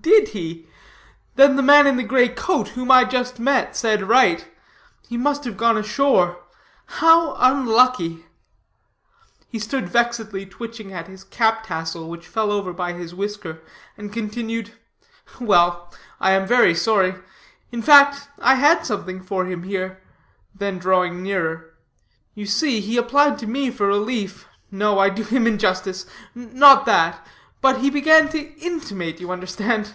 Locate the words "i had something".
18.40-19.22